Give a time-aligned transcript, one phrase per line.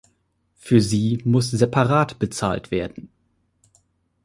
[0.55, 3.09] Für sie muss separat bezahlt werden.